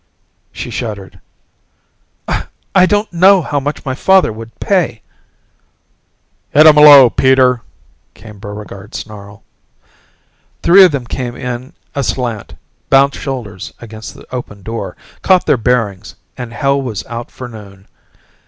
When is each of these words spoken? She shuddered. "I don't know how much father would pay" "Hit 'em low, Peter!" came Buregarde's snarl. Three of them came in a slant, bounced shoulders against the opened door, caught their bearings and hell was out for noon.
She 0.51 0.71
shuddered. 0.71 1.21
"I 2.73 2.87
don't 2.87 3.13
know 3.13 3.43
how 3.43 3.59
much 3.59 3.81
father 3.81 4.33
would 4.33 4.59
pay" 4.59 5.03
"Hit 6.55 6.65
'em 6.65 6.73
low, 6.77 7.11
Peter!" 7.11 7.61
came 8.15 8.39
Buregarde's 8.39 8.97
snarl. 8.97 9.43
Three 10.63 10.83
of 10.83 10.91
them 10.91 11.05
came 11.05 11.35
in 11.35 11.73
a 11.93 12.03
slant, 12.03 12.55
bounced 12.89 13.19
shoulders 13.19 13.75
against 13.79 14.15
the 14.15 14.25
opened 14.33 14.63
door, 14.63 14.97
caught 15.21 15.45
their 15.45 15.55
bearings 15.55 16.15
and 16.35 16.51
hell 16.51 16.81
was 16.81 17.05
out 17.05 17.29
for 17.29 17.47
noon. 17.47 17.87